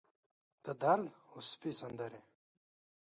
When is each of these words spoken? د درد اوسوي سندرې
د 0.65 0.65
درد 0.81 1.05
اوسوي 1.33 1.71
سندرې 1.81 2.21